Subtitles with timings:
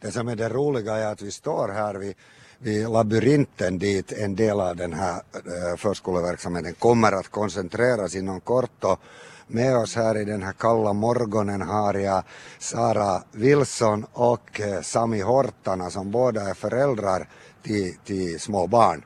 [0.00, 2.14] Det som är det roliga är att vi står här vid,
[2.58, 8.84] vid labyrinten dit en del av den här eh, förskoleverksamheten kommer att koncentreras inom kort
[8.84, 9.00] och
[9.46, 12.22] med oss här i den här kalla morgonen har jag
[12.58, 17.28] Sara Wilson och eh, Sami Hortana som båda är föräldrar
[17.62, 19.04] till, till små barn.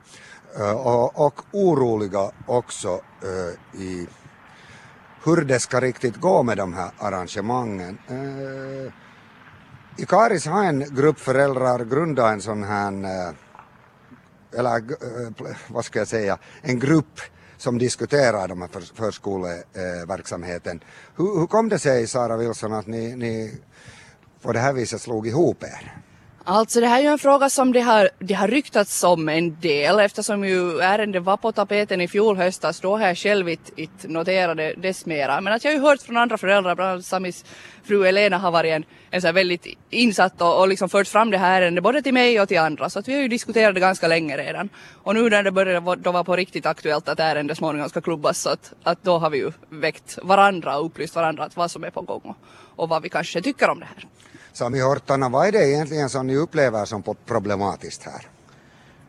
[0.59, 3.01] Eh, och, och oroliga också
[3.79, 4.07] i
[5.25, 7.97] hur det ska riktigt gå med de här arrangemangen.
[9.97, 13.33] I Karis har en grupp föräldrar grundat en sån här, eh,
[14.59, 17.19] eller eh, vad ska jag säga, en grupp
[17.57, 20.83] som diskuterar de här förskoleverksamheten.
[21.15, 23.57] Hur, hur kom det sig, Sara Wilson, att ni, ni
[24.41, 25.97] på det här viset slog ihop er?
[26.45, 29.59] Alltså det här är ju en fråga som det har, det har ryktats om en
[29.59, 32.79] del eftersom ju ärendet var på tapeten i fjol höstas.
[32.79, 35.41] Då har jag själv inte noterat det dess mera.
[35.41, 37.45] Men att jag har ju hört från andra föräldrar, bland annat Samis
[37.83, 41.37] fru Elena har varit en, en så väldigt insatt och, och liksom fört fram det
[41.37, 42.89] här ärendet både till mig och till andra.
[42.89, 44.69] Så att vi har ju diskuterat det ganska länge redan.
[45.03, 48.41] Och nu när det började då var på riktigt aktuellt att ärendet småningom ska klubbas
[48.41, 51.83] så att, att då har vi ju väckt varandra och upplyst varandra att vad som
[51.83, 52.35] är på gång och,
[52.75, 54.07] och vad vi kanske tycker om det här.
[54.53, 58.21] Sami Hortana, vad är det egentligen som ni upplever som problematiskt här?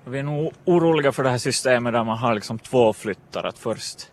[0.05, 3.59] Vi är nog oroliga för det här systemet där man har liksom två flyttar, att
[3.59, 4.12] först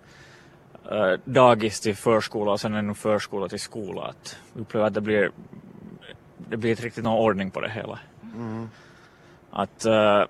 [0.91, 4.01] äh, dagis till förskola och sen ännu förskola till skola.
[4.01, 5.31] Att vi upplever att det blir,
[6.37, 7.99] det blir inte riktigt någon ordning på det hela.
[8.35, 8.69] Mm.
[9.51, 10.23] Att äh,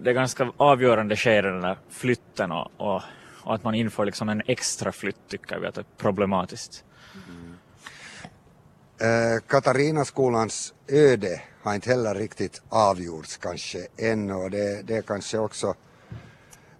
[0.00, 3.02] det är ganska avgörande skede den där flytten och, och,
[3.42, 6.84] och, att man inför liksom en extra flytt tycker vi att det är problematiskt.
[9.04, 15.38] Eh, Katarinaskolans öde har inte heller riktigt avgjorts kanske ännu och det, det är kanske
[15.38, 15.74] också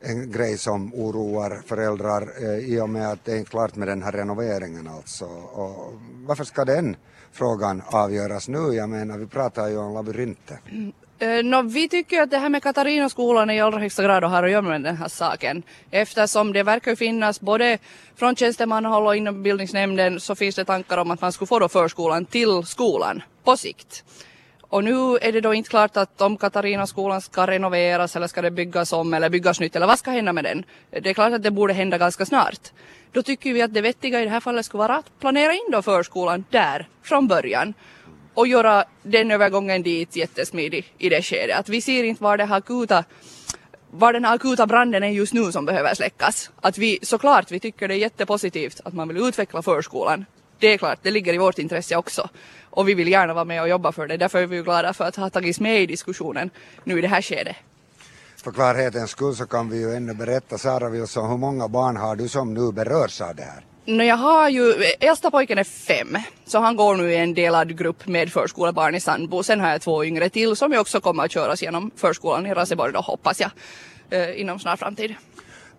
[0.04, 3.88] en grej som oroar föräldrar eh, i och med att det är inte klart med
[3.88, 5.24] den här renoveringen alltså.
[5.52, 5.92] Och
[6.26, 6.96] varför ska den
[7.32, 8.58] frågan avgöras nu?
[8.58, 10.58] Jag menar, vi pratar ju om labyrinter.
[10.70, 10.92] Mm.
[11.18, 14.50] Eh, no, vi tycker att det här med Katarinaskolan i allra högsta grad har att
[14.50, 15.62] göra med den här saken.
[15.90, 17.78] Eftersom det verkar finnas både
[18.16, 21.68] från tjänstemannahåll och inom bildningsnämnden så finns det tankar om att man skulle få då
[21.68, 24.04] förskolan till skolan på sikt.
[24.74, 28.50] Och nu är det då inte klart att om Katarinaskolan ska renoveras eller ska det
[28.50, 30.64] byggas om eller byggas nytt eller vad ska hända med den?
[30.90, 32.72] Det är klart att det borde hända ganska snart.
[33.12, 35.68] Då tycker vi att det vettiga i det här fallet skulle vara att planera in
[35.72, 37.74] då förskolan där från början
[38.34, 41.58] och göra den övergången dit jättesmidig i det skedet.
[41.58, 43.04] Att vi ser inte var det här akuta
[43.90, 46.50] var den akuta branden är just nu som behöver släckas.
[46.60, 50.24] Att vi såklart, vi tycker det är jättepositivt att man vill utveckla förskolan.
[50.64, 52.28] Det är klart, det ligger i vårt intresse också.
[52.70, 54.16] Och vi vill gärna vara med och jobba för det.
[54.16, 56.50] Därför är vi glada för att ha tagits med i diskussionen
[56.84, 57.56] nu i det här skedet.
[58.44, 62.16] För klarhetens skull så kan vi ju ännu berätta, Sara Wilson, hur många barn har
[62.16, 63.64] du som nu berörs av det här?
[63.84, 67.78] No, jag har ju, äldsta pojken är fem, så han går nu i en delad
[67.78, 69.42] grupp med förskolebarn i Sandbo.
[69.42, 72.54] Sen har jag två yngre till som ju också kommer att köras genom förskolan i
[72.54, 73.50] Raseborg då hoppas jag,
[74.10, 75.14] eh, inom snar framtid.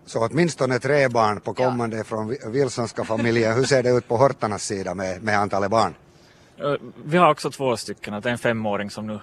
[0.06, 2.04] Så åtminstone tre barn på kommande ja.
[2.04, 3.54] från Wilsonska familjen.
[3.54, 5.94] Hur ser det ut på Hortarnas sida med, med antalet barn?
[7.04, 9.20] Vi har också två stycken, att det är en femåring som nu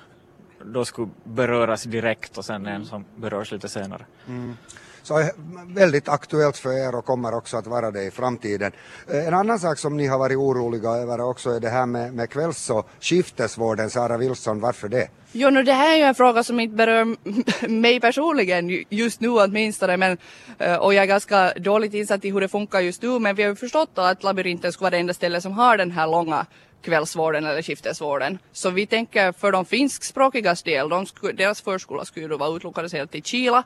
[0.65, 4.05] då skulle beröras direkt och sen en som berörs lite senare.
[4.27, 4.57] Mm.
[5.03, 5.31] Så är
[5.75, 8.71] väldigt aktuellt för er och kommer också att vara det i framtiden.
[9.11, 12.13] Eh, en annan sak som ni har varit oroliga över också är det här med,
[12.13, 13.89] med kvälls och skiftesvården.
[13.89, 15.07] Sara Wilson, varför det?
[15.31, 17.15] Jo, nu det här är ju en fråga som inte berör
[17.67, 19.97] mig personligen just nu åtminstone.
[19.97, 20.17] Men,
[20.57, 23.19] eh, och jag är ganska dåligt insatt i hur det funkar just nu.
[23.19, 25.91] Men vi har ju förstått att labyrinten skulle vara det enda stället som har den
[25.91, 26.45] här långa
[26.81, 28.39] kvällsvården eller skiftesvården.
[28.51, 33.11] Så vi tänker för de finskspråkigas del, de sku, deras förskola skulle då vara utlokaliserad
[33.11, 33.63] till Kila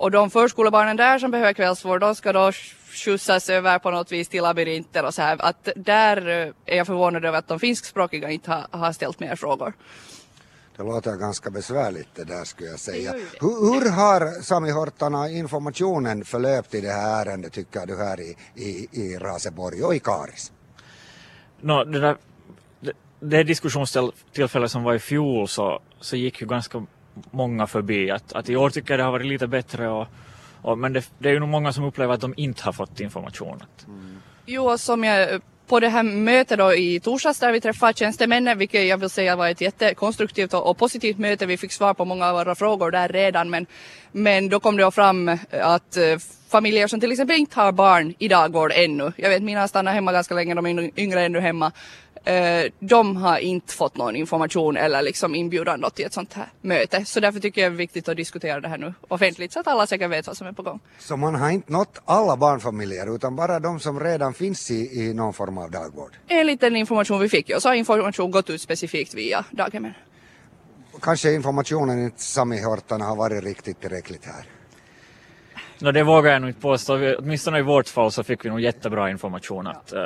[0.00, 2.52] och de förskolebarnen där som behöver kvällsvård, de ska då
[3.04, 5.36] skjutsas över på något vis till labyrinter och så här.
[5.40, 9.36] Att där eh, är jag förvånad över att de finskspråkiga inte har, har ställt mer
[9.36, 9.72] frågor.
[10.76, 13.12] Det låter ganska besvärligt det där skulle jag säga.
[13.40, 18.36] Hur, hur, har Sami Hortana informationen förlöpt i det här ärendet tycker du här i,
[18.54, 20.52] i, i Raseborg och i Karis?
[21.60, 22.16] No, det, där,
[22.80, 26.86] det, det diskussionstillfälle som var i fjol så, så gick ju ganska
[27.30, 28.10] många förbi.
[28.10, 30.06] Att, att i år tycker jag det har varit lite bättre och,
[30.62, 33.00] och men det, det, är ju nog många som upplever att de inte har fått
[33.00, 33.62] information.
[33.88, 34.16] Mm.
[34.46, 35.40] Jo, som jag
[35.70, 39.36] på det här mötet då i torsdags där vi träffade tjänstemännen, vilket jag vill säga
[39.36, 41.46] var ett jättekonstruktivt och, och positivt möte.
[41.46, 43.66] Vi fick svar på många av våra frågor där redan, men,
[44.12, 46.18] men då kom det fram att eh,
[46.48, 50.12] familjer som till exempel inte har barn i dagvård ännu, jag vet mina stannar hemma
[50.12, 51.72] ganska länge, de är yngre ännu hemma,
[52.24, 57.04] Eh, de har inte fått någon information eller liksom inbjudan till ett sånt här möte.
[57.04, 59.66] Så därför tycker jag det är viktigt att diskutera det här nu offentligt så att
[59.66, 60.80] alla säkert vet vad som är på gång.
[60.98, 65.14] Så man har inte nått alla barnfamiljer utan bara de som redan finns i, i
[65.14, 66.16] någon form av dagvård?
[66.28, 69.92] Enligt den information vi fick, ja, så har information gått ut specifikt via daghemmen.
[71.02, 74.44] kanske informationen inte Sami Hortana har varit riktigt tillräckligt här.
[75.82, 77.14] No, det vågar jag nog inte påstå.
[77.18, 79.66] Åtminstone i vårt fall så fick vi nog jättebra information.
[79.66, 80.00] Att, eh,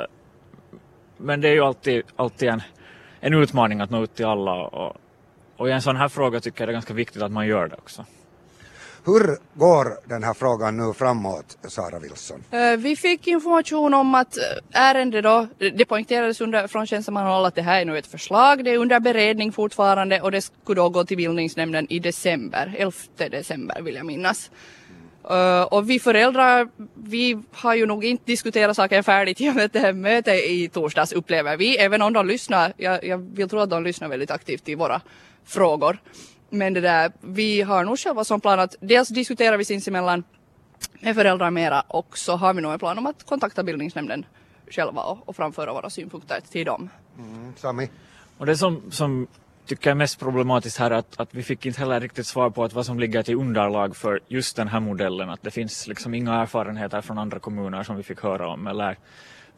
[1.17, 2.61] men det är ju alltid, alltid en,
[3.19, 4.53] en utmaning att nå ut till alla.
[4.53, 4.97] Och,
[5.57, 7.67] och i en sån här fråga tycker jag det är ganska viktigt att man gör
[7.67, 8.05] det också.
[9.05, 12.43] Hur går den här frågan nu framåt, Sara Wilson?
[12.51, 14.43] Eh, Vi fick information om att eh,
[14.81, 18.71] ärende då, det poängterades under, från tjänstemannahåll att det här är nu ett förslag, det
[18.71, 23.81] är under beredning fortfarande och det skulle då gå till bildningsnämnden i december, 11 december
[23.81, 24.51] vill jag minnas.
[25.29, 29.69] Eh, och vi föräldrar, vi har ju nog inte diskuterat saken färdigt i och med
[29.71, 33.59] det här mötet i torsdags upplever vi, även om de lyssnar, jag, jag vill tro
[33.59, 35.01] att de lyssnar väldigt aktivt till våra
[35.45, 35.97] frågor.
[36.49, 40.23] Men det där, vi har nog själva som plan att dels diskuterar vi sinsemellan
[40.99, 44.25] med föräldrar mera och så har vi nog en plan om att kontakta bildningsnämnden
[44.69, 46.89] själva och, och framföra våra synpunkter till dem.
[47.55, 47.89] Sami?
[48.37, 49.27] Och det som, som
[49.65, 52.63] tycker är mest problematiskt här är att, att vi fick inte heller riktigt svar på
[52.63, 55.29] att vad som ligger till underlag för just den här modellen.
[55.29, 58.97] Att det finns liksom inga erfarenheter från andra kommuner som vi fick höra om eller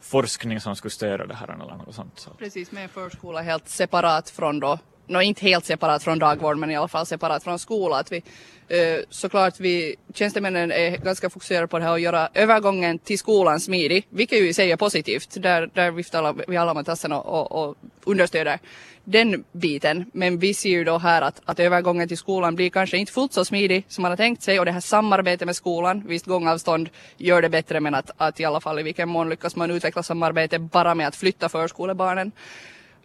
[0.00, 2.18] forskning som skulle stödja det här eller något sånt.
[2.18, 2.30] Så.
[2.30, 4.78] Precis, med en förskola helt separat från då,
[5.08, 7.96] nå inte helt separat från dagvård men i alla fall separat från skola.
[7.96, 8.22] Att vi,
[8.68, 13.60] eh, såklart vi, tjänstemännen är ganska fokuserade på det här och göra övergången till skolan
[13.60, 15.42] smidig, vilket ju i sig är positivt.
[15.42, 18.58] Där, där viftar alla, vi alla med tassen och, och, och understöder
[19.10, 20.10] den biten.
[20.12, 23.32] Men vi ser ju då här att, att övergången till skolan blir kanske inte fullt
[23.32, 26.88] så smidig som man har tänkt sig och det här samarbetet med skolan, visst gångavstånd
[27.16, 30.02] gör det bättre men att, att i alla fall i vilken mån lyckas man utveckla
[30.02, 32.32] samarbete bara med att flytta förskolebarnen.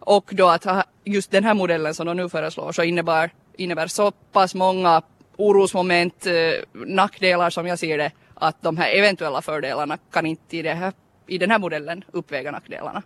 [0.05, 4.11] Och då att just den här modellen som de nu föreslår så innebär, innebär så
[4.11, 5.01] pass många
[5.37, 6.33] orosmoment, eh,
[6.73, 10.93] nackdelar som jag ser det, att de här eventuella fördelarna kan inte i, det här,
[11.27, 13.03] i den här modellen uppväga nackdelarna.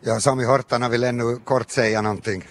[0.00, 2.44] Ja, Sami Hortana vill ännu kort säga någonting.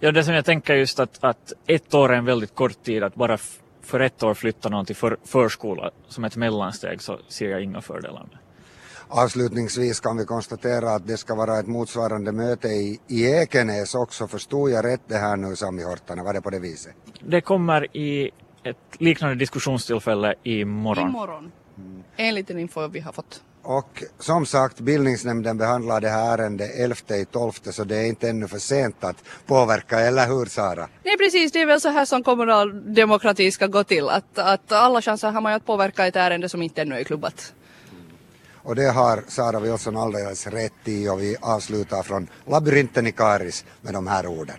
[0.00, 3.02] Ja, det som jag tänker just att, att ett år är en väldigt kort tid.
[3.02, 3.38] Att bara
[3.82, 7.80] för ett år flytta någon till för, förskola som ett mellansteg så ser jag inga
[7.80, 8.38] fördelar med.
[9.08, 14.28] Avslutningsvis kan vi konstatera att det ska vara ett motsvarande möte i, i Ekenäs också.
[14.28, 16.22] Förstod jag rätt det här nu Sami Hortana?
[16.22, 16.92] Var det på det viset?
[17.20, 18.30] Det kommer i
[18.64, 21.08] ett liknande diskussionstillfälle imorgon.
[21.08, 21.52] Imorgon.
[22.16, 23.42] Enligt den info vi har fått.
[23.64, 28.28] Och som sagt, bildningsnämnden behandlar det här ärendet 11 i 12 så det är inte
[28.28, 29.16] ännu för sent att
[29.46, 30.88] påverka, eller hur Sara?
[31.04, 34.08] Nej precis, det är väl så här som kommunal demokrati ska gå till.
[34.08, 37.04] Att, att alla chanser har man ju att påverka ett ärende som inte ännu är
[37.04, 37.54] klubbat.
[38.62, 43.64] Och det har Sara Wilson alldeles rätt i och vi avslutar från labyrinten i Karis
[43.80, 44.56] med de här orden.